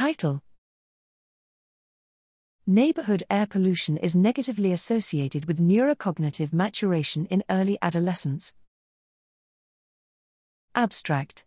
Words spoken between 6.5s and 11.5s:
maturation in early adolescence. Abstract